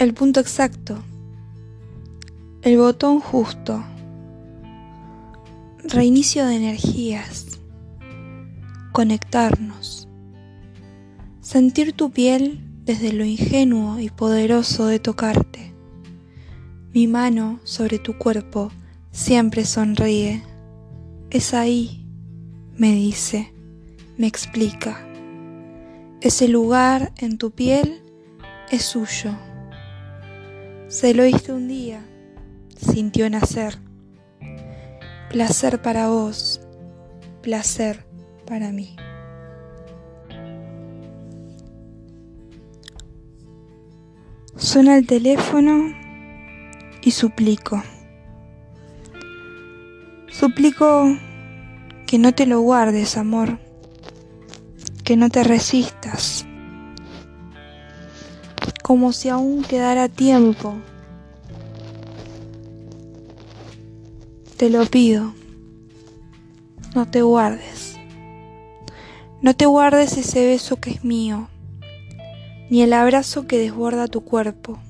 [0.00, 0.96] El punto exacto.
[2.62, 3.84] El botón justo.
[5.84, 7.60] Reinicio de energías.
[8.92, 10.08] Conectarnos.
[11.42, 15.74] Sentir tu piel desde lo ingenuo y poderoso de tocarte.
[16.94, 18.72] Mi mano sobre tu cuerpo
[19.10, 20.42] siempre sonríe.
[21.28, 22.06] Es ahí,
[22.74, 23.52] me dice,
[24.16, 25.06] me explica.
[26.22, 28.00] Ese lugar en tu piel
[28.70, 29.36] es suyo.
[30.90, 32.04] Se lo oíste un día,
[32.76, 33.78] sintió nacer.
[35.28, 36.60] Placer para vos,
[37.42, 38.04] placer
[38.44, 38.96] para mí.
[44.56, 45.94] Suena el teléfono
[47.02, 47.80] y suplico.
[50.28, 51.16] Suplico
[52.08, 53.60] que no te lo guardes, amor,
[55.04, 56.49] que no te resistas
[58.90, 60.74] como si aún quedara tiempo.
[64.56, 65.32] Te lo pido,
[66.96, 67.96] no te guardes.
[69.42, 71.48] No te guardes ese beso que es mío,
[72.68, 74.80] ni el abrazo que desborda tu cuerpo.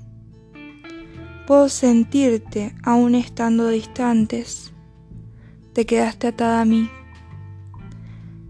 [1.46, 4.72] Puedo sentirte aún estando distantes.
[5.74, 6.88] Te quedaste atada a mí.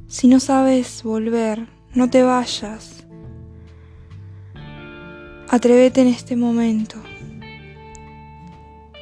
[0.07, 3.05] Si no sabes volver, no te vayas.
[5.53, 6.95] Atrévete en este momento.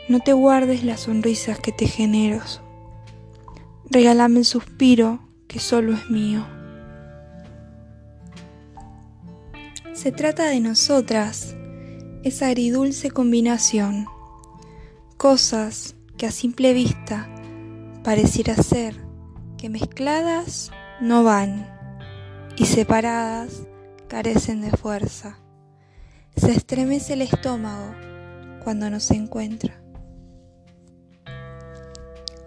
[0.08, 2.40] No te guardes las sonrisas que te genero.
[3.90, 6.46] Regálame el suspiro que solo es mío.
[9.92, 11.54] Se trata de nosotras,
[12.22, 14.06] esa agridulce combinación,
[15.18, 17.28] cosas que a simple vista
[18.02, 18.96] pareciera ser
[19.58, 20.70] que mezcladas
[21.02, 21.70] no van
[22.56, 23.64] y separadas
[24.08, 25.38] carecen de fuerza.
[26.36, 27.94] Se estremece el estómago
[28.62, 29.80] cuando nos encuentra.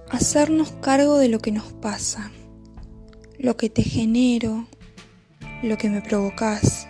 [0.09, 2.31] Hacernos cargo de lo que nos pasa,
[3.37, 4.67] lo que te genero,
[5.63, 6.87] lo que me provocas.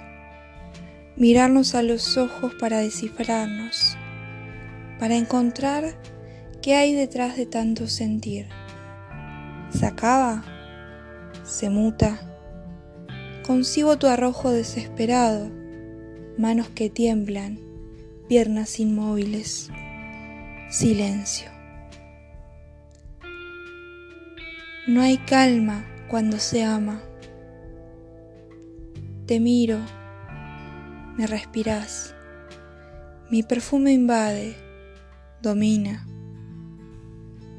[1.16, 3.98] Mirarnos a los ojos para descifrarnos,
[5.00, 6.00] para encontrar
[6.62, 8.48] qué hay detrás de tanto sentir.
[9.70, 10.44] ¿Se acaba?
[11.44, 12.20] ¿Se muta?
[13.46, 15.61] Concibo tu arrojo desesperado
[16.42, 17.60] manos que tiemblan,
[18.28, 19.70] piernas inmóviles,
[20.72, 21.52] silencio.
[24.88, 27.04] No hay calma cuando se ama.
[29.28, 29.78] Te miro,
[31.16, 32.16] me respiras,
[33.30, 34.56] mi perfume invade,
[35.44, 36.08] domina.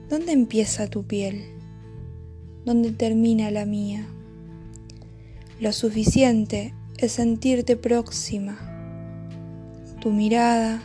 [0.08, 1.44] ¿Dónde empieza tu piel?
[2.64, 4.08] ¿Dónde termina la mía?
[5.60, 8.71] Lo suficiente es sentirte próxima,
[10.02, 10.82] tu mirada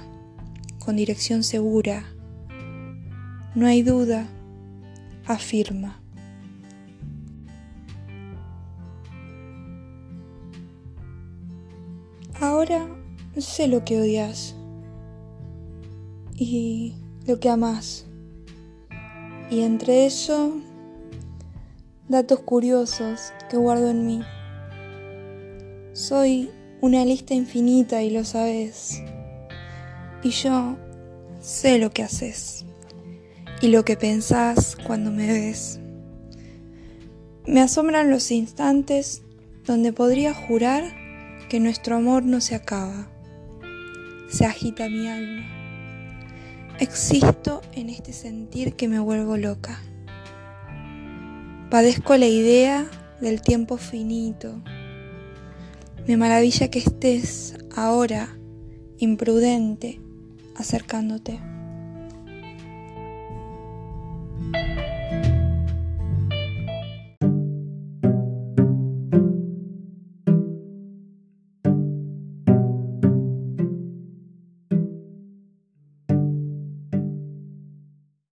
[0.77, 2.03] con dirección segura,
[3.55, 4.27] no hay duda,
[5.25, 5.99] afirma.
[12.39, 12.87] Ahora
[13.39, 14.55] sé lo que odias
[16.35, 16.93] y
[17.25, 18.05] lo que amas.
[19.49, 20.57] Y entre eso,
[22.07, 24.21] datos curiosos que guardo en mí.
[25.93, 26.51] Soy
[26.81, 29.01] una lista infinita y lo sabes.
[30.23, 30.77] Y yo
[31.39, 32.65] sé lo que haces
[33.61, 35.79] y lo que pensás cuando me ves.
[37.45, 39.23] Me asombran los instantes
[39.65, 40.83] donde podría jurar
[41.49, 43.09] que nuestro amor no se acaba.
[44.29, 45.45] Se agita mi alma.
[46.79, 49.81] Existo en este sentir que me vuelvo loca.
[51.71, 52.85] Padezco la idea
[53.19, 54.61] del tiempo finito
[56.07, 58.39] me maravilla que estés ahora
[58.97, 59.99] imprudente
[60.55, 61.39] acercándote.